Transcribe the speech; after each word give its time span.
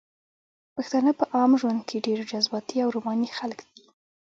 پښتانه 0.75 1.11
په 1.19 1.25
عام 1.35 1.51
ژوند 1.61 1.79
کښې 1.87 1.99
ډېر 2.07 2.19
جذباتي 2.29 2.77
او 2.83 2.89
روماني 2.95 3.29
خلق 3.37 3.59
دي 3.75 3.85